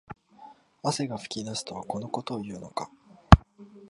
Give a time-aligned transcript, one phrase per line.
[0.81, 2.89] 汗が噴き出すとはこのことを言うのか